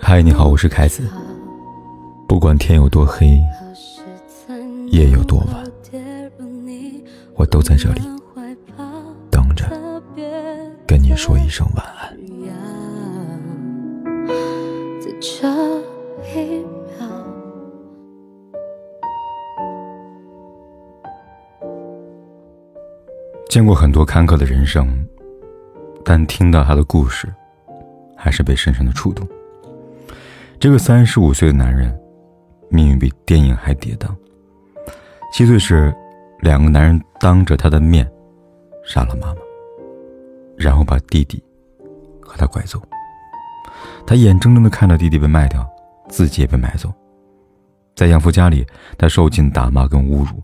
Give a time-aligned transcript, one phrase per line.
[0.00, 1.02] 嗨，你好，我是凯子。
[2.28, 3.38] 不管天有多黑，
[4.88, 5.64] 夜有多晚，
[7.34, 8.00] 我都在这里
[9.30, 9.66] 等着
[10.86, 12.14] 跟你说一声晚安。
[23.48, 25.03] 见过很多坎坷的人生，
[26.04, 27.32] 但听到他的故事，
[28.16, 29.26] 还是被深深的触动。
[30.60, 31.98] 这个三十五岁的男人，
[32.68, 34.08] 命运比电影还跌宕。
[35.32, 35.94] 七岁时，
[36.40, 38.08] 两个男人当着他的面
[38.84, 39.40] 杀了妈妈，
[40.56, 41.42] 然后把弟弟
[42.20, 42.80] 和他拐走。
[44.06, 45.66] 他眼睁睁地看着弟弟被卖掉，
[46.08, 46.92] 自己也被买走。
[47.96, 48.66] 在养父家里，
[48.98, 50.42] 他受尽打骂跟侮辱，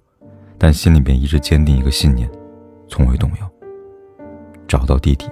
[0.57, 2.29] 但心里边一直坚定一个信念，
[2.89, 3.51] 从未动摇：
[4.67, 5.29] 找到弟弟，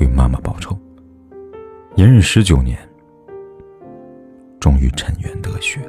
[0.00, 0.76] 为妈妈报仇。
[1.96, 2.78] 隐忍十九年。
[4.60, 5.80] 终于沉冤得雪。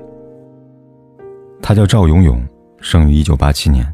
[1.62, 2.44] 他叫赵永永，
[2.80, 3.86] 生于一九八七年，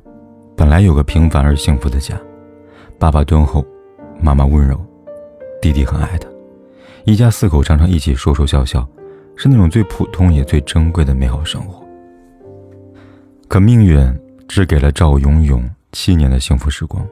[0.55, 2.17] 本来有个平凡而幸福的家，
[2.97, 3.61] 爸爸敦厚，
[4.21, 4.79] 妈妈温柔，
[5.61, 6.29] 弟弟很爱他，
[7.03, 8.87] 一家四口常常一起说说笑笑，
[9.35, 11.85] 是那种最普通也最珍贵的美好生活。
[13.49, 13.99] 可命运
[14.47, 17.05] 只给了赵永永七年的幸福时光，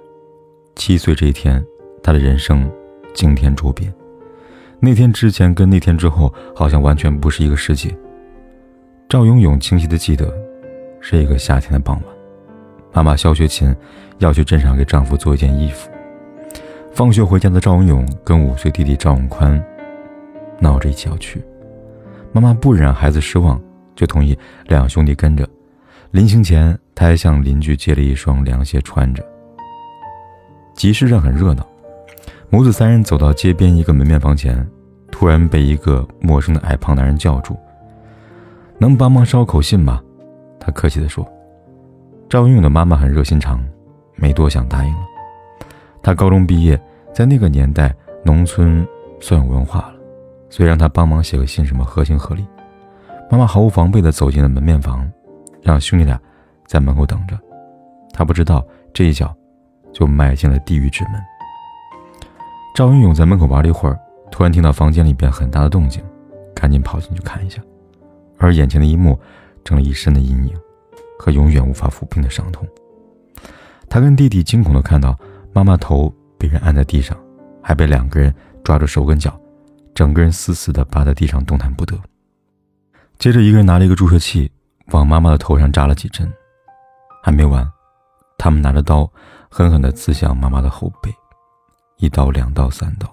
[0.75, 1.61] 七岁这一天，
[2.01, 2.71] 他的人生
[3.17, 3.91] 惊天卓变。
[4.79, 7.89] 那天之前跟那天之后，好像完全不是一个世界。
[9.09, 10.31] 赵永永清晰的记得，
[11.01, 12.05] 是一个夏天的傍晚，
[12.93, 13.75] 妈妈肖学琴
[14.19, 15.89] 要去镇上给丈夫做一件衣服。
[16.93, 19.59] 放学回家的赵永永跟五岁弟弟赵永宽
[20.59, 21.43] 闹着一起要去，
[22.31, 23.59] 妈妈不忍让孩子失望，
[23.95, 24.37] 就同意
[24.67, 25.47] 两兄弟跟着。
[26.11, 29.25] 临行前，他还向邻居借了一双凉鞋穿着。
[30.75, 31.67] 集市上很热闹。
[32.49, 34.65] 母子三人走到街边一个门面房前，
[35.11, 37.57] 突然被一个陌生的矮胖男人叫住
[38.79, 40.01] ：“能帮忙捎口信吗？”
[40.59, 41.27] 他客气地说。
[42.29, 43.63] 赵永永的妈妈很热心肠，
[44.15, 44.99] 没多想答应了。
[46.01, 46.77] 他高中毕业，
[47.13, 47.93] 在那个年代，
[48.23, 48.85] 农村
[49.19, 49.95] 算有文化了，
[50.49, 52.45] 所以让他帮忙写个信，什么合情合理。
[53.29, 55.09] 妈妈毫无防备地走进了门面房，
[55.61, 56.19] 让兄弟俩
[56.65, 57.37] 在门口等着。
[58.13, 59.33] 他不知道这一脚，
[59.93, 61.13] 就迈进了地狱之门。
[62.77, 63.99] 赵云勇在门口玩了一会儿，
[64.29, 65.99] 突然听到房间里边很大的动静，
[66.53, 67.59] 赶紧跑进去看一下。
[68.37, 69.19] 而眼前的一幕，
[69.65, 70.55] 成了一身的阴影
[71.17, 72.67] 和永远无法抚平的伤痛。
[73.89, 75.17] 他跟弟弟惊恐地看到
[75.53, 77.17] 妈妈头被人按在地上，
[77.63, 78.31] 还被两个人
[78.63, 79.35] 抓住手跟脚，
[79.95, 81.99] 整个人死死地扒在地上，动弹不得。
[83.17, 84.51] 接着，一个人拿了一个注射器，
[84.91, 86.31] 往妈妈的头上扎了几针。
[87.23, 87.67] 还没完，
[88.37, 89.11] 他们拿着刀，
[89.49, 91.11] 狠狠地刺向妈妈的后背。
[91.99, 93.11] 一刀、两刀、三刀，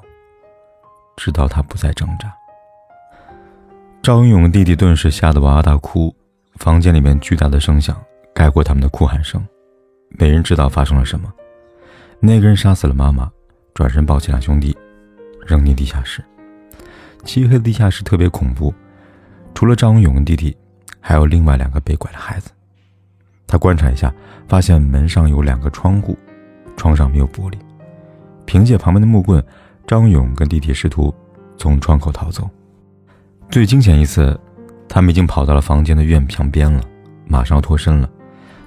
[1.16, 2.30] 直到他不再挣扎。
[4.02, 6.14] 赵云勇的弟弟顿时吓得哇哇大哭，
[6.56, 7.98] 房间里面巨大的声响
[8.34, 9.42] 盖过他们的哭喊声，
[10.10, 11.32] 没人知道发生了什么。
[12.20, 13.30] 那个人杀死了妈妈，
[13.72, 14.76] 转身抱起两兄弟，
[15.46, 16.22] 扔进地下室。
[17.24, 18.74] 漆黑的地下室特别恐怖，
[19.54, 20.54] 除了赵永永的弟弟，
[21.00, 22.50] 还有另外两个被拐的孩子。
[23.46, 24.12] 他观察一下，
[24.46, 26.18] 发现门上有两个窗户，
[26.76, 27.56] 窗上没有玻璃。
[28.44, 29.44] 凭借旁边的木棍，
[29.86, 31.14] 张勇跟弟弟试图
[31.56, 32.48] 从窗口逃走。
[33.50, 34.38] 最惊险一次，
[34.88, 36.82] 他们已经跑到了房间的院墙边了，
[37.26, 38.08] 马上要脱身了，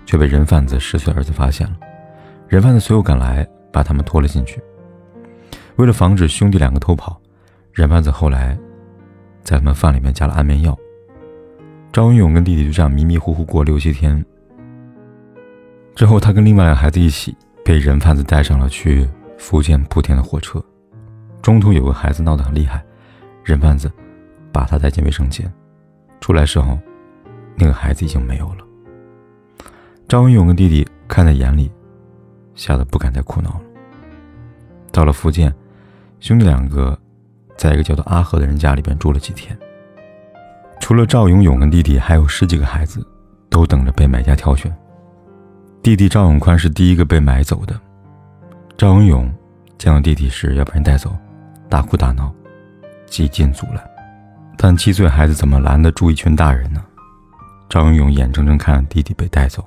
[0.06, 1.78] 却被人贩子十岁儿子发现了。
[2.48, 4.62] 人贩子随后赶来，把他们拖了进去。
[5.76, 7.20] 为了防止兄弟两个偷跑，
[7.74, 8.58] 人贩子后来
[9.44, 10.78] 在他们饭里面加了安眠药。
[11.92, 14.24] 张勇跟弟弟就这样迷迷糊糊过六七天。
[15.96, 17.36] 之后，他跟另外两个孩子一起
[17.66, 19.08] 被人贩子带上了去。
[19.38, 20.64] 福建莆田的火车，
[21.42, 22.84] 中途有个孩子闹得很厉害，
[23.44, 23.92] 人贩子
[24.52, 25.52] 把他带进卫生间，
[26.20, 26.78] 出来时候，
[27.56, 28.66] 那个孩子已经没有了。
[30.08, 31.72] 赵文勇跟弟弟看在眼里，
[32.56, 33.62] 吓得不敢再哭闹了。
[34.92, 35.54] 到了福建，
[36.20, 36.98] 兄弟两个
[37.56, 39.58] 在一个叫做阿和的人家里边住了几天。
[40.80, 43.06] 除了赵永勇跟弟弟，还有十几个孩子，
[43.50, 44.76] 都等着被买家挑选。
[45.84, 47.80] 弟弟赵永宽是第一个被买走的。
[48.78, 49.34] 赵永勇
[49.80, 51.12] 见到弟弟时要把人带走，
[51.68, 52.32] 大哭大闹，
[53.08, 53.84] 几近阻拦，
[54.56, 56.80] 但七岁孩子怎么拦得住一群大人呢？
[57.68, 59.66] 赵永勇眼睁睁看着弟弟被带走，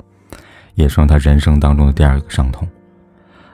[0.75, 2.69] 也成了他人生当中的第二个伤痛。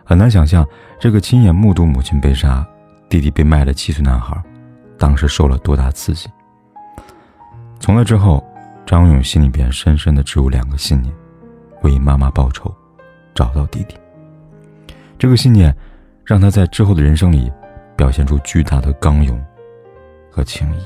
[0.04, 0.62] 很难想象，
[1.00, 2.62] 这个亲眼目睹母亲被杀、
[3.08, 4.38] 弟弟被卖的七岁男孩，
[4.98, 6.28] 当时受了多大刺激。
[7.80, 8.44] 从那之后，
[8.84, 11.14] 张永勇心里边深深的植入两个信念：
[11.80, 12.70] 为妈妈报仇，
[13.34, 13.96] 找到弟弟。
[15.18, 15.74] 这个信念，
[16.24, 17.50] 让他在之后的人生里，
[17.96, 19.42] 表现出巨大的刚勇
[20.30, 20.80] 和情谊。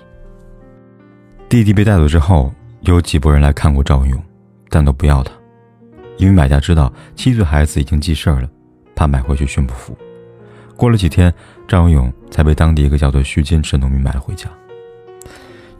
[1.49, 4.25] 弟弟被带走之后，有几拨人来看过赵永勇，
[4.69, 5.33] 但都不要他，
[6.17, 8.49] 因为买家知道七岁孩子已经记事儿了，
[8.95, 9.97] 怕买回去训不服。
[10.77, 11.33] 过了几天，
[11.67, 14.49] 赵勇才被当地一个叫做徐金池的农民买了回家。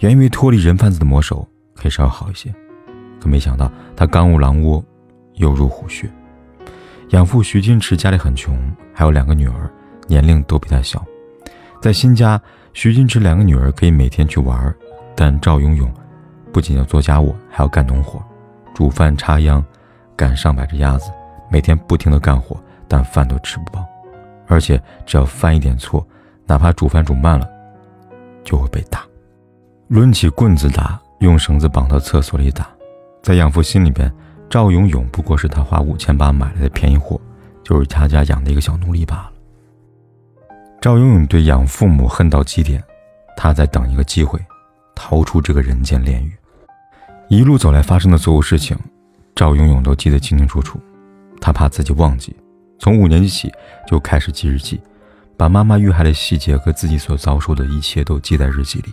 [0.01, 2.53] 原以为脱离人贩子的魔手可以稍微好一些，
[3.21, 4.85] 可没想到他刚入狼窝，
[5.35, 6.11] 又入虎穴。
[7.11, 8.57] 养父徐金池家里很穷，
[8.95, 9.69] 还有两个女儿，
[10.07, 11.05] 年龄都比他小。
[11.83, 12.41] 在新家，
[12.73, 14.73] 徐金池两个女儿可以每天去玩。
[15.17, 15.93] 但赵永勇
[16.53, 18.23] 不仅要做家务，还要干农活，
[18.75, 19.63] 煮饭、插秧，
[20.15, 21.11] 赶上百只鸭子，
[21.51, 23.85] 每天不停的干活，但饭都吃不饱，
[24.47, 26.07] 而且只要犯一点错，
[26.47, 27.47] 哪怕煮饭煮慢了，
[28.45, 29.03] 就会被打，
[29.89, 32.69] 抡起棍子打，用绳子绑到厕所里打。
[33.21, 34.11] 在养父心里边，
[34.51, 37.19] 赵永勇不过是他花五千八买来的便宜货，
[37.63, 39.33] 就是他家养的一个小奴隶罢了。
[40.81, 42.83] 赵永勇对养父母恨到极点，
[43.37, 44.39] 他在等一个机会。
[45.03, 46.31] 逃出这个人间炼狱，
[47.29, 48.77] 一路走来发生的所有事情，
[49.35, 50.79] 赵永勇都记得清清楚楚。
[51.41, 52.37] 他怕自己忘记，
[52.79, 53.51] 从五年级起
[53.87, 54.79] 就开始记日记，
[55.39, 58.93] 把妈妈遇害的细节和自己所遭受的一切都记在日记里。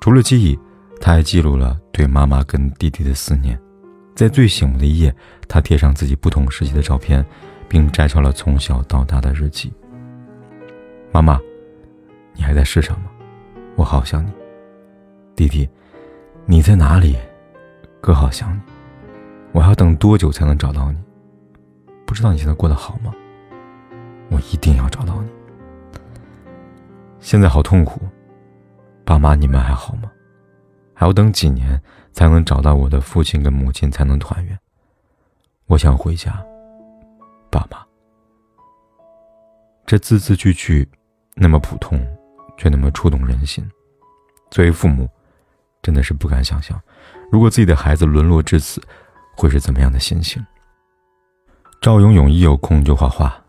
[0.00, 0.58] 除了记忆，
[1.00, 3.58] 他还记录了对妈妈跟弟弟的思念。
[4.16, 5.14] 在最醒目的一页，
[5.46, 7.22] 他贴上自己不同时期的照片，
[7.68, 9.70] 并摘抄了从小到大的日记。
[11.12, 11.38] 妈妈，
[12.32, 13.10] 你还在世上吗？
[13.76, 14.30] 我好想你。
[15.36, 15.68] 弟弟，
[16.46, 17.14] 你在哪里？
[18.00, 18.60] 哥好想你，
[19.52, 20.98] 我还要等多久才能找到你？
[22.06, 23.12] 不知道你现在过得好吗？
[24.30, 25.28] 我一定要找到你。
[27.20, 28.00] 现在好痛苦，
[29.04, 30.10] 爸妈你们还好吗？
[30.94, 31.78] 还要等几年
[32.16, 34.58] 才能找到我的父亲跟母亲才能团圆？
[35.66, 36.42] 我想回家，
[37.50, 37.84] 爸妈。
[39.84, 40.88] 这字字句句
[41.34, 42.00] 那么普通，
[42.56, 43.62] 却那么触动人心。
[44.50, 45.06] 作为父母。
[45.82, 46.80] 真的是不敢想象，
[47.30, 48.82] 如果自己的孩子沦落至此，
[49.36, 50.44] 会是怎么样的心情。
[51.80, 53.40] 赵永勇一有空就画画，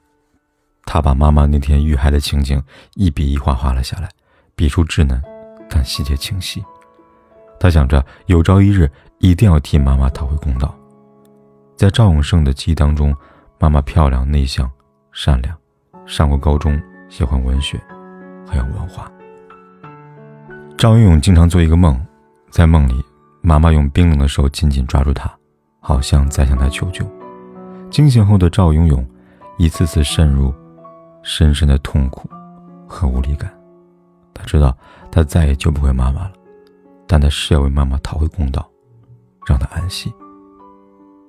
[0.85, 2.63] 他把妈妈那天遇害的情景
[2.93, 4.07] 一笔一画画了下来，
[4.55, 5.19] 笔触稚嫩，
[5.67, 6.63] 但细节清晰。
[7.59, 8.89] 他想着有朝一日
[9.19, 10.73] 一定要替妈妈讨回公道。
[11.75, 13.15] 在赵永胜的记忆当中，
[13.59, 14.69] 妈妈漂亮、内向、
[15.11, 15.55] 善良，
[16.05, 17.79] 上过高中，喜欢文学，
[18.45, 19.11] 很有文化。
[20.77, 21.99] 赵永勇经常做一个梦。
[22.49, 23.03] 在梦里，
[23.41, 25.29] 妈妈用冰冷的手紧紧抓住他，
[25.81, 27.05] 好像在向他求救。
[27.91, 29.05] 惊醒后的赵永勇，
[29.57, 30.53] 一次次渗入
[31.21, 32.29] 深深的痛苦
[32.87, 33.53] 和无力感。
[34.33, 34.75] 他知道
[35.11, 36.31] 他再也救不回妈妈了，
[37.07, 38.69] 但他是要为妈妈讨回公道，
[39.45, 40.13] 让她安息。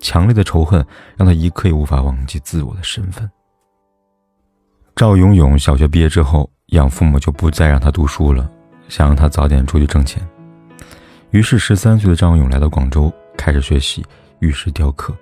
[0.00, 0.84] 强烈的仇恨
[1.16, 3.28] 让他一刻也无法忘记自我的身份。
[4.94, 8.50] 赵永勇小学毕业之后，养父母就不再让他读书了，
[8.88, 10.20] 想让他早点出去挣钱。
[11.30, 14.04] 于是，十三岁的张勇来到广州，开始学习
[14.38, 15.14] 玉石雕刻。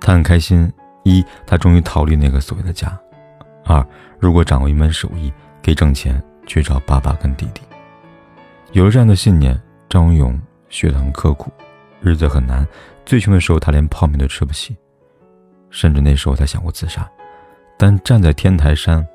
[0.00, 0.70] 他很开心：
[1.04, 2.88] 一，他终于逃离那个所谓的家；
[3.64, 3.84] 二，
[4.18, 5.32] 如果掌握一门手艺，
[5.64, 7.62] 可以挣钱去找爸爸跟弟弟。
[8.72, 9.60] 有了这样的信念，
[9.90, 10.40] 张勇
[10.70, 11.52] 学得很刻苦，
[12.00, 12.66] 日子很难。
[13.04, 14.74] 最穷的时候，他连泡面都吃不起，
[15.68, 17.06] 甚至那时候他想过自杀。
[17.76, 19.06] 但站在天台山，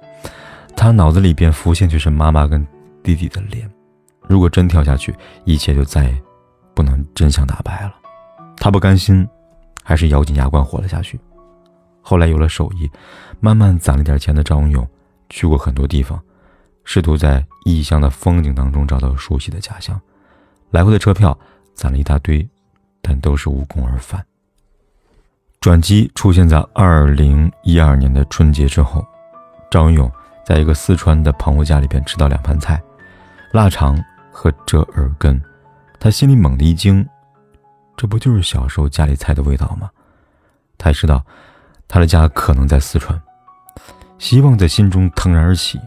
[0.75, 2.65] 他脑子里边浮现却是妈妈跟
[3.01, 3.67] 弟弟的脸。
[4.27, 6.15] 如果真跳下去，一切就再也
[6.75, 7.95] 不能真相大白了。
[8.57, 9.27] 他不甘心，
[9.83, 11.19] 还是咬紧牙关活了下去。
[11.99, 12.87] 后来有了手艺，
[13.39, 14.87] 慢慢攒了点钱的张勇，
[15.31, 16.21] 去过很多地方，
[16.87, 19.99] 试图在异乡的风景当中找到熟悉的家乡。
[20.71, 21.37] 来回的车票
[21.75, 22.47] 攒了一大堆，
[23.01, 24.25] 但都是无功而返。
[25.59, 29.05] 转机出现在二零一二年的春节之后，
[29.69, 30.09] 张勇
[30.45, 32.81] 在一个四川的朋友家里边吃到两盘菜，
[33.51, 34.01] 腊肠。
[34.39, 35.41] 和折耳根，
[35.99, 37.03] 他心里猛地一惊，
[37.95, 39.89] 这不就是小时候家里菜的味道吗？
[40.77, 41.25] 他知道
[41.87, 43.19] 他的家可能在四川，
[44.19, 45.79] 希望在心中腾然而起。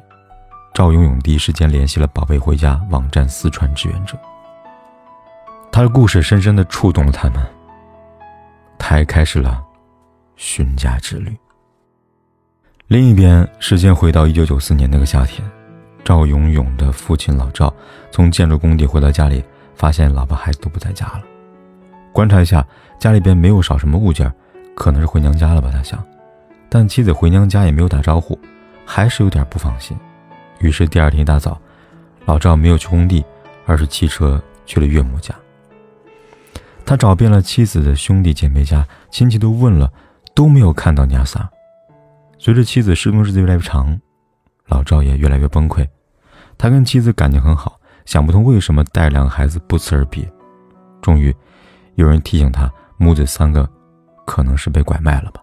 [0.72, 4.16] 赵永勇第一时间联系了“宝贝回家”网站四川志愿者，
[5.72, 7.44] 他的故事深深的触动了他们，
[8.78, 9.62] 他还开始了
[10.36, 11.36] 寻家之旅。
[12.86, 15.46] 另一边，时间回到一九九四年那个夏天。
[16.02, 17.72] 赵永勇的父亲老赵
[18.10, 21.22] 从建筑工地回到家里，发现老婆孩子都不在家了。
[22.12, 22.66] 观察一下，
[22.98, 24.32] 家里边没有少什么物件，
[24.74, 25.68] 可能是回娘家了吧？
[25.70, 26.02] 他想。
[26.68, 28.38] 但妻子回娘家也没有打招呼，
[28.86, 29.96] 还是有点不放心。
[30.60, 31.60] 于是第二天一大早，
[32.24, 33.24] 老赵没有去工地，
[33.66, 35.34] 而是骑车去了岳母家。
[36.86, 39.92] 他找遍了妻子的兄弟姐妹家，亲戚都问了，
[40.34, 41.48] 都没有看到娘仨。
[42.38, 44.00] 随着妻子失踪日子越来越长。
[44.66, 45.84] 老赵也越来越崩溃。
[46.56, 50.30] 他跟妻子感情很好，想不通为什么带两个孩子不辞而别。
[51.02, 51.34] 终于，
[51.96, 53.68] 有人提醒他，母子三个
[54.24, 55.42] 可能是被拐卖了吧。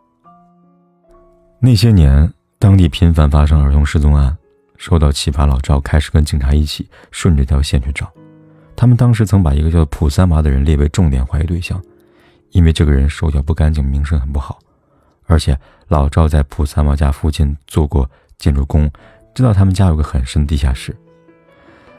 [1.60, 4.38] 那些年，当地频繁发生儿童失踪案，
[4.78, 8.12] 受到启发，老赵开始跟警察一起顺着这条线去找。
[8.76, 11.82] 他们当时曾把一个叫普三娃的人列为重点怀疑对象，
[12.52, 14.60] 因为这个人手脚不干净，名声很不好。
[15.26, 15.58] 而且
[15.88, 18.90] 老赵在普三娃家附近做过建筑工，
[19.34, 20.96] 知道他们家有个很深的地下室。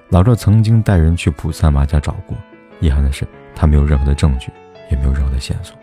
[0.09, 2.35] 老赵曾经带人去普三娃家找过，
[2.81, 4.51] 遗憾的是他没有任何的证据，
[4.91, 5.77] 也没有任何的线索。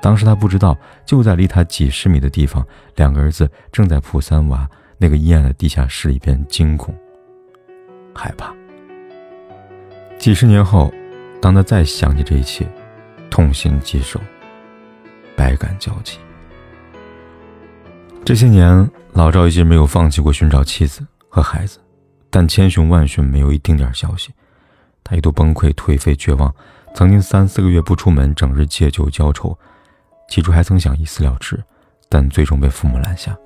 [0.00, 4.68] 当时他不知道，就在离他几十米的地方，两个儿子正在普三娃
[5.02, 6.96] 那个阴暗的地下室里边惊恐、
[8.14, 8.54] 害怕。
[10.16, 10.94] 几十年后，
[11.40, 12.64] 当他再想起这一切，
[13.28, 14.20] 痛心疾首，
[15.34, 16.18] 百感交集。
[18.24, 21.80] 这些年，老赵一直没有放弃过寻找妻子和孩子，
[22.30, 24.30] 但千寻万寻没有一丁点消息，
[25.02, 26.54] 他一度崩溃、颓废、绝望，
[26.94, 29.58] 曾经三四个月不出门，整日借酒浇愁，
[30.28, 31.60] 起初还曾想一死了之，
[32.08, 33.36] 但最终被父母拦下。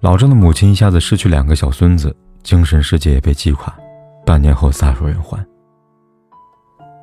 [0.00, 3.74] 老赵的母亲一下子失去两个小孙子，精神世界也被击垮。
[4.24, 5.46] 半年后撒手人寰。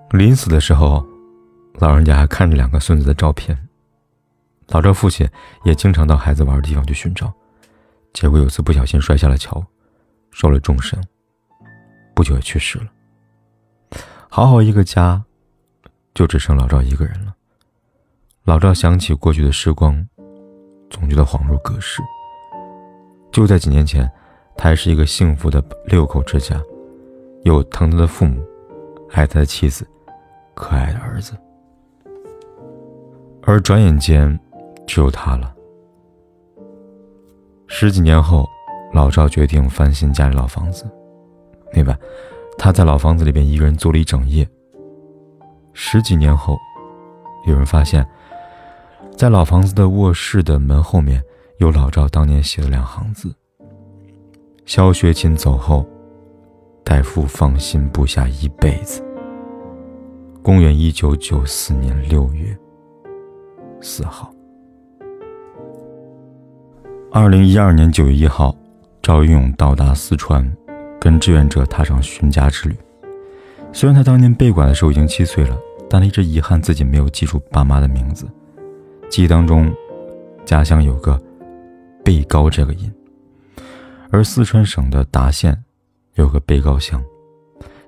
[0.10, 1.06] 临死的时候，
[1.75, 3.56] 老人家还看着两个孙子的照片。
[4.70, 5.30] 老赵父亲
[5.63, 7.32] 也经常到孩子玩的地方去寻找，
[8.13, 9.63] 结果有次不小心摔下了桥，
[10.32, 11.00] 受了重伤，
[12.16, 12.88] 不久也去世了。
[14.27, 15.24] 好好一个家，
[16.16, 17.36] 就只剩老赵一个人了。
[18.44, 20.04] 老赵想起过去的时光，
[20.89, 22.01] 总觉得恍如隔世。
[23.38, 24.10] 就在几年前，
[24.56, 26.60] 他还是一个幸福的六口之家。
[27.44, 28.44] 有疼他的父母，
[29.12, 29.88] 爱他的妻子，
[30.56, 31.34] 可爱的儿子，
[33.44, 34.39] 而转眼间，
[34.88, 35.53] 只有他了。
[37.67, 38.44] 十几年后，
[38.91, 40.89] 老赵决定翻新家里老房子。
[41.72, 41.96] 那晚，
[42.58, 44.50] 他在老房子里边一个人坐了一整夜。
[45.74, 46.58] 十几年后，
[47.46, 48.03] 有人发现，
[49.15, 51.22] 在老房子的卧室的门后面，
[51.58, 53.34] 有老赵当年写的两行字
[54.66, 55.86] ：“肖学勤走后。”
[56.84, 59.04] 代父放心不下一辈子。
[60.42, 62.58] 公元一九九四年六月
[63.82, 64.32] 四号，
[67.12, 68.56] 二零一二年九月一号，
[69.02, 70.50] 赵云勇到达四川，
[70.98, 72.76] 跟志愿者踏上寻家之旅。
[73.74, 75.60] 虽然他当年被拐的时候已经七岁了，
[75.90, 78.26] 但他一直遗憾自己没有记住爸妈的名字。
[79.10, 79.70] 记忆当中，
[80.46, 81.22] 家乡有个
[82.08, 82.90] “背高”这个音，
[84.10, 85.62] 而四川省的达县。
[86.16, 87.04] 有个背高乡，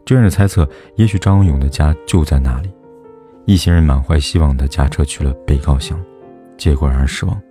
[0.05, 2.69] 志愿者猜测，也许张文勇的家就在那里。
[3.45, 5.97] 一行人满怀希望地驾车去了背高乡，
[6.57, 7.41] 结果让人失望。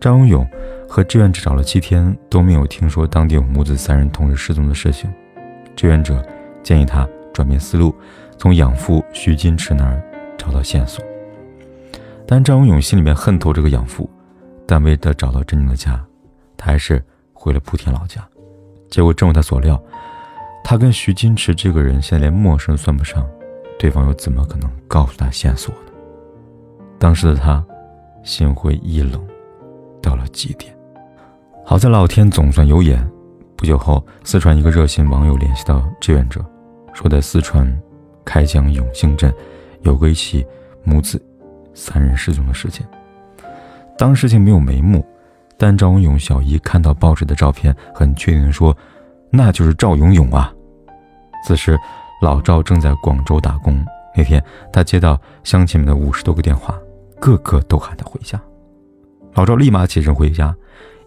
[0.00, 0.44] 张文勇
[0.88, 5.08] 和志愿者找了七天，都没有听说当地有母子三人同时失踪的事情。
[5.76, 6.20] 志愿者
[6.64, 7.94] 建议他转变思路，
[8.36, 10.02] 从养父徐金池那儿
[10.36, 11.02] 找到线索。
[12.26, 14.10] 但张文勇心里面恨透这个养父，
[14.70, 16.00] 但为了找到真正的家，
[16.56, 18.24] 他还是回了莆田老家。
[18.88, 19.82] 结果正如他所料，
[20.62, 23.28] 他跟徐金池这个人现在连陌生算不上，
[23.80, 25.90] 对方又怎么可能告诉他线索呢？
[27.00, 27.64] 当时的他
[28.22, 29.20] 心灰意冷，
[30.00, 30.72] 到了极点。
[31.64, 33.04] 好在老天总算有眼，
[33.56, 36.44] 不久后，四川一个热心网友联系到志愿者，
[36.92, 37.66] 说在四川
[38.24, 39.34] 开江永兴镇
[39.80, 40.46] 有过一起
[40.84, 41.20] 母子
[41.74, 42.86] 三人失踪的事情。
[44.00, 45.06] 当事情没有眉目。
[45.58, 48.74] 但赵永勇小姨看到报纸的照片，很确定地说
[49.30, 50.50] ：“那就是赵永勇啊！”
[51.46, 51.78] 此时，
[52.22, 53.84] 老赵正在广州打工。
[54.16, 54.42] 那天，
[54.72, 56.80] 他接到乡亲们的五十多个电话，
[57.20, 58.40] 个个都喊他回家。
[59.34, 60.56] 老赵立马起身回家，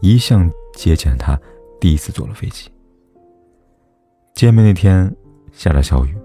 [0.01, 1.35] 一向节俭的他
[1.81, 2.69] 第一次坐了飞机。
[4.35, 5.11] 见面那天
[5.51, 6.15] 下着小雨，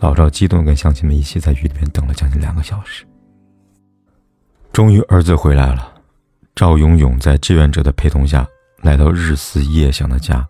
[0.00, 3.06] 老赵激动跟乡亲们一起在雨里面等了将近两个小时。
[4.72, 5.92] 终于，儿子回来了。
[6.54, 8.46] 赵永勇在志愿者的陪同下
[8.82, 10.46] 来到日思夜想的家，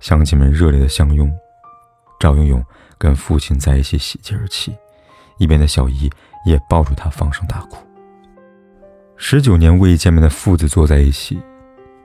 [0.00, 1.30] 乡亲们热烈的相拥。
[2.18, 2.64] 赵永勇
[2.96, 4.74] 跟父亲在一起喜极而泣，
[5.36, 6.10] 一边的小姨
[6.46, 7.76] 也抱住他放声大哭。
[9.16, 11.38] 十九年未见面的父子坐在一起，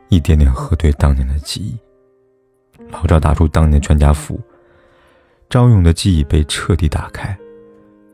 [0.09, 1.79] 一点点核对当年的记忆。
[2.89, 4.39] 老赵打出当年全家福，
[5.49, 7.35] 赵勇的记忆被彻底打开。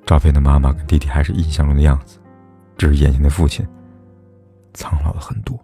[0.05, 2.18] 照片的妈妈跟弟弟还是印象中的样子，
[2.79, 3.63] 只是眼前的父亲。
[4.74, 5.59] 苍老了很多，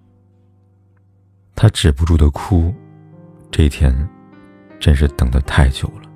[1.55, 2.73] 他止不住的哭，
[3.49, 3.95] 这一天
[4.79, 6.09] 真是等的太久了，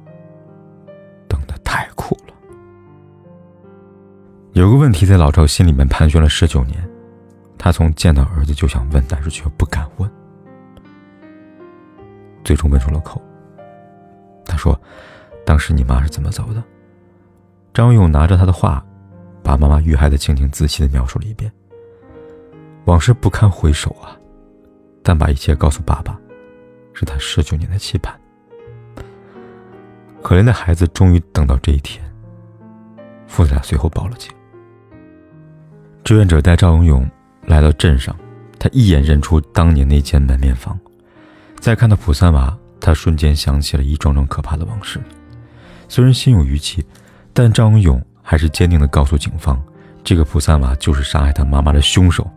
[1.28, 2.34] 等的太苦了。
[4.54, 6.78] 有个问题在老赵心里面盘旋了十九年，
[7.58, 10.12] 他从见到儿子就想问，但是却不敢问，
[12.44, 13.22] 最终问出了口。
[14.46, 14.78] 他说
[15.46, 16.62] ：“当时你妈是怎么走的？”
[17.72, 18.84] 张勇拿着他的话，
[19.50, 21.52] 把妈妈遇害的情景仔细的描述了一遍。
[22.86, 24.16] 往事不堪回首啊，
[25.02, 26.16] 但把一切告诉爸爸，
[26.94, 28.16] 是他十九年的期盼。
[30.22, 32.00] 可怜的孩子终于等到这一天。
[33.26, 34.32] 父子俩随后报了警。
[36.04, 37.10] 志愿者带赵永勇
[37.48, 38.16] 来到镇上，
[38.60, 40.80] 他一眼认出当年那间门面房。
[41.60, 45.02] 再看到普三娃，他瞬间想起了一桩桩可怕的往事。
[45.88, 46.86] 虽然心有余悸，
[47.34, 49.60] 但赵永勇还是坚定地告诉警方，
[50.04, 52.30] 这个普三娃就是杀害他妈妈的凶手。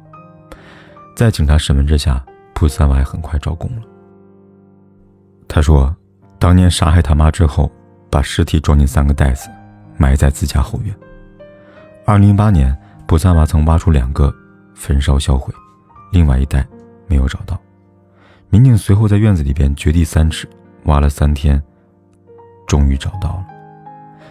[1.15, 3.83] 在警察审问之下，普三娃也很快招供了。
[5.47, 5.95] 他说，
[6.39, 7.71] 当年杀害他妈之后，
[8.09, 9.51] 把尸体装进三个袋子，
[9.99, 10.97] 埋在自家后院。
[12.07, 12.75] 二零零八年，
[13.07, 14.35] 普三娃曾挖出两个，
[14.75, 15.53] 焚烧销毁，
[16.11, 16.67] 另外一袋
[17.07, 17.61] 没有找到。
[18.49, 20.49] 民警随后在院子里边掘地三尺，
[20.85, 21.63] 挖了三天，
[22.67, 23.47] 终于找到了。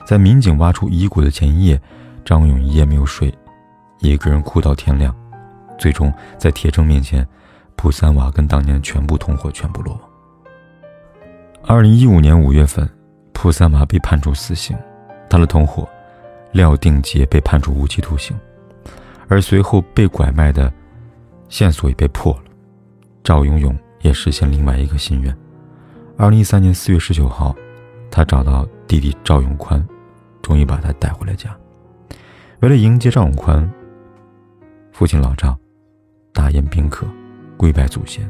[0.05, 1.81] 在民警挖出遗骨的前一夜，
[2.25, 3.33] 张勇一夜没有睡，
[3.99, 5.15] 一个人哭到天亮。
[5.77, 7.27] 最终在铁证面前，
[7.75, 10.01] 普三娃跟当年全部同伙全部落网。
[11.63, 12.89] 二零一五年五月份，
[13.33, 14.77] 普三娃被判处死刑，
[15.29, 15.87] 他的同伙
[16.51, 18.37] 廖定杰被判处无期徒刑，
[19.27, 20.71] 而随后被拐卖的
[21.49, 22.43] 线索也被破了。
[23.23, 23.77] 赵永勇。
[24.01, 25.31] 也实现另外一个心愿。
[26.17, 27.55] 二零一三年四月十九号，
[28.11, 29.83] 他找到弟弟赵永宽，
[30.41, 31.57] 终于把他带回了家。
[32.59, 33.67] 为了迎接赵永宽，
[34.91, 35.57] 父亲老赵
[36.33, 37.07] 大宴宾客，
[37.57, 38.29] 跪拜祖先，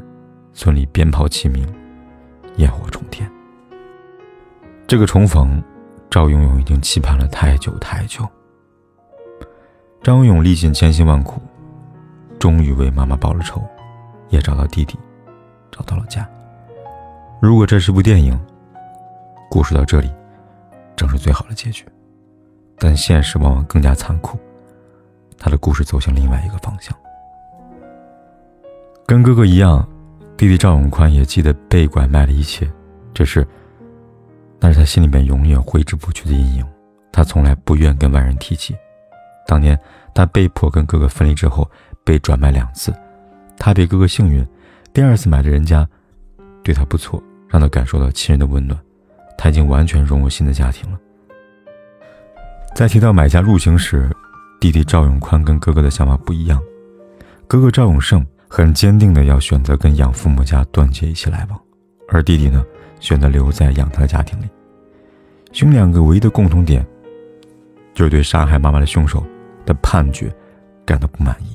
[0.54, 1.66] 村里鞭炮齐鸣，
[2.56, 3.30] 焰火冲天。
[4.86, 5.62] 这个重逢，
[6.08, 8.26] 赵永永已经期盼了太久太久。
[10.02, 11.42] 张永永历尽千辛万苦，
[12.38, 13.62] 终于为妈妈报了仇，
[14.30, 14.96] 也找到弟弟。
[15.74, 16.28] 找到了家。
[17.40, 18.38] 如果这是部电影，
[19.52, 20.10] 故事到这里，
[20.96, 21.84] 正是最好的结局。
[22.78, 24.38] 但现实往往更加残酷，
[25.36, 26.96] 他的故事走向另外一个方向。
[29.04, 29.86] 跟哥哥一样，
[30.38, 32.66] 弟弟赵永宽也记得被拐卖的一切，
[33.12, 33.46] 只是，
[34.58, 36.66] 那是他心里面永远挥之不去的阴影。
[37.12, 38.74] 他从来不愿跟外人提起。
[39.46, 39.78] 当年
[40.14, 41.70] 他被迫跟哥哥分离之后，
[42.02, 42.90] 被转卖两次，
[43.58, 44.42] 他比哥哥幸运。
[44.94, 45.86] 第二次买的人家，
[46.64, 48.80] 对他不错，让他感受到亲人的温暖，
[49.36, 50.98] 他已经完全融入新的家庭了。
[52.74, 54.10] 在提到买家入刑时，
[54.60, 56.62] 弟弟赵永宽跟哥哥的想法不一样，
[57.46, 61.60] 哥哥赵永胜很坚定的要选择跟养父母家断绝一切来往，
[62.08, 62.64] 而弟弟呢，
[62.98, 64.48] 选择留在养他的家庭里。
[65.52, 66.86] 兄两个唯一的共同点，
[67.92, 69.22] 就是对杀害妈妈的凶手
[69.66, 70.34] 的判决
[70.86, 71.54] 感到不满意。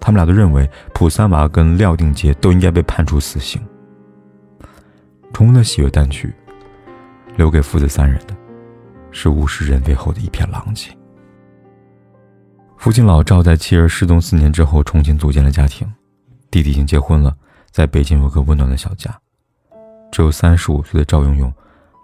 [0.00, 3.60] 他们俩都认为普三娃跟廖定杰都应该被判处死刑。
[5.34, 6.32] 重逢的喜悦淡去，
[7.40, 8.36] 留给父子三人的，
[9.12, 10.94] 是物是人非后的一片狼藉。
[12.76, 15.90] 父亲老赵在妻儿失踪四年之后重新组建了家庭，
[16.50, 17.34] 弟弟已经结婚了，
[17.70, 19.10] 在北京有个温暖的小家。
[20.12, 21.50] 只有三十五岁的赵永永，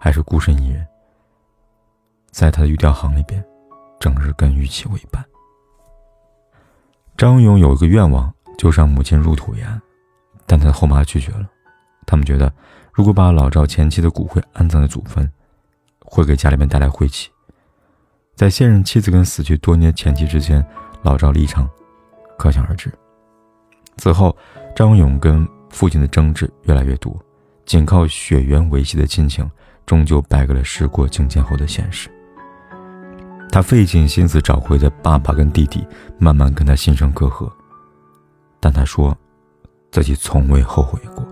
[0.01, 0.83] 还是孤身一人，
[2.31, 3.45] 在他的玉雕行里边，
[3.99, 5.23] 整日跟玉器为伴。
[7.15, 9.79] 张勇有一个愿望，就是让母亲入土为安，
[10.47, 11.47] 但他的后妈拒绝了。
[12.07, 12.51] 他们觉得，
[12.97, 15.31] 如果把老赵前妻的骨灰安葬在祖坟，
[15.99, 17.29] 会给家里面带来晦气。
[18.33, 20.65] 在现任妻子跟死去多年的前妻之间，
[21.03, 21.69] 老赵立场
[22.39, 22.91] 可想而知。
[23.97, 24.35] 此后，
[24.75, 27.15] 张勇跟父亲的争执越来越多，
[27.67, 29.47] 仅靠血缘维系的亲情，
[29.85, 32.09] 终究败给了时过境迁后的现实。
[33.51, 35.85] 他费尽心思找回的爸爸跟弟弟，
[36.17, 37.47] 慢慢跟他心生隔阂。
[38.59, 39.15] 但他说，
[39.91, 41.23] 自己从未后悔过。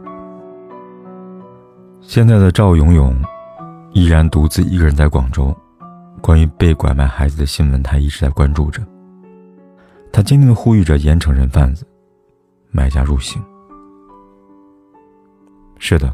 [2.07, 3.19] 现在的赵永永，
[3.91, 5.55] 依然独自一个人在广州。
[6.21, 8.81] 关于被拐卖孩子的新闻，他一直在关注着。
[10.13, 11.85] 他坚定的呼吁着严惩人贩子，
[12.71, 13.43] 买家入刑。
[15.77, 16.13] 是的，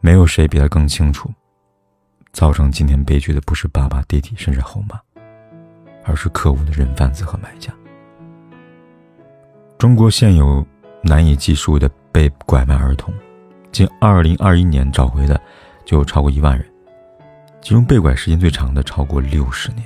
[0.00, 1.30] 没有谁比他更清楚，
[2.32, 5.00] 造成今天悲剧的不是爸爸、弟弟，甚至后妈。
[6.04, 7.70] 而是可恶的人贩子和买家。
[9.76, 10.64] 中国现有
[11.02, 13.12] 难以计数的被拐卖儿童，
[13.78, 15.40] 仅2021年找回的
[15.84, 16.66] 就超过一万人，
[17.60, 19.84] 其中被拐时间最长的超过六十年。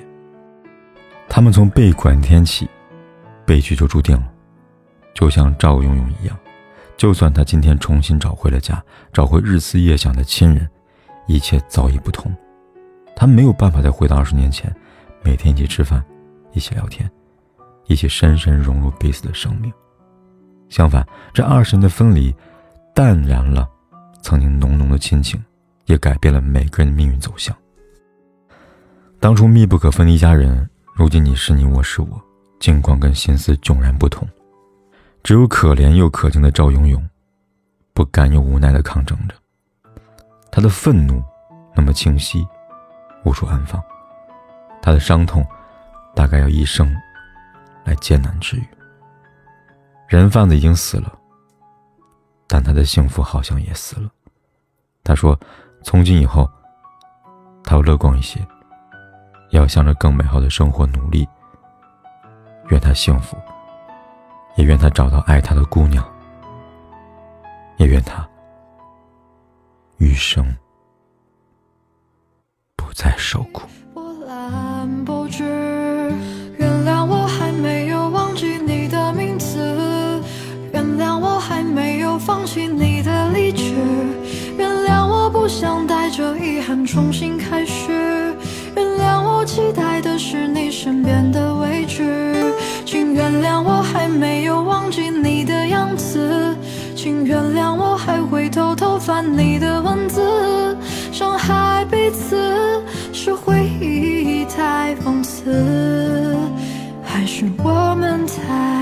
[1.28, 2.66] 他们从被拐天起，
[3.44, 4.33] 悲剧就注定了。
[5.12, 6.35] 就像赵永永一样，
[6.96, 10.66] 就算他今天重新找回了家，找回日思夜想的亲人，
[11.26, 12.35] 一切早已不同。
[13.14, 14.74] 他没有办法再回到二十年前，
[15.22, 16.02] 每天一起吃饭。
[16.52, 17.11] 一起聊天，
[17.88, 19.70] 一起深深融入彼此的生命。
[20.70, 22.35] 相反，这二十年的分离，
[22.94, 23.68] 淡然了
[24.22, 25.42] 曾经浓浓的亲情，
[25.87, 27.54] 也改变了每个人命运走向。
[29.20, 32.20] 当初密不可分的一家人，如今你是你，我是我，
[32.58, 34.26] 境况跟心思迥然不同。
[35.22, 37.08] 只有可怜又可敬的赵永永，
[37.92, 39.35] 不甘又无奈的抗争着。
[40.50, 41.22] 他的愤怒
[41.74, 42.46] 那么清晰，
[43.24, 43.80] 无处安放；
[44.80, 45.46] 他的伤痛，
[46.14, 46.92] 大概要一生
[47.85, 48.64] 来艰难治愈。
[50.08, 51.16] 人贩子已经死了，
[52.52, 54.10] 但他的幸福好像也死了。
[55.02, 55.40] 他说
[55.82, 56.46] ：“从今以后，
[57.64, 58.46] 他要乐观一些，
[59.52, 61.26] 要向着更美好的生活努力。
[62.68, 63.38] 愿他幸福，
[64.56, 66.06] 也愿他找到爱他的姑娘，
[67.78, 68.28] 也愿他
[69.96, 70.54] 余生
[72.76, 73.66] 不再受苦。”
[90.24, 92.54] 是你身边的位置，
[92.87, 96.56] 请原谅我还没有忘记你的样子，
[96.94, 100.22] 请原谅我还会偷偷翻你的文字，
[101.11, 102.80] 伤害彼此
[103.12, 106.38] 是回忆太讽刺，
[107.02, 108.82] 还是我们太